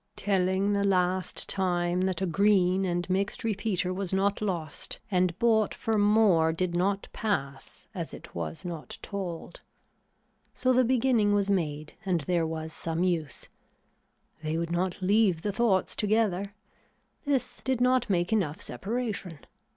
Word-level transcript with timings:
Telling 0.15 0.73
the 0.73 0.83
last 0.83 1.47
time 1.47 2.01
that 2.01 2.23
a 2.23 2.25
green 2.25 2.85
and 2.85 3.07
mixed 3.07 3.43
repeater 3.43 3.93
was 3.93 4.11
not 4.11 4.41
lost 4.41 4.99
and 5.11 5.37
bought 5.37 5.75
for 5.75 5.95
more 5.99 6.51
did 6.51 6.73
not 6.75 7.07
pass 7.13 7.85
as 7.93 8.11
it 8.11 8.33
was 8.33 8.65
not 8.65 8.97
told. 9.03 9.61
So 10.55 10.73
the 10.73 10.83
beginning 10.83 11.35
was 11.35 11.51
made 11.51 11.93
and 12.03 12.21
there 12.21 12.47
was 12.47 12.73
some 12.73 13.03
use. 13.03 13.47
They 14.41 14.57
would 14.57 14.71
not 14.71 15.03
leave 15.03 15.43
the 15.43 15.51
thoughts 15.53 15.95
together. 15.95 16.55
This 17.23 17.61
did 17.63 17.79
not 17.79 18.09
make 18.09 18.33
enough 18.33 18.59
separation. 18.59 19.37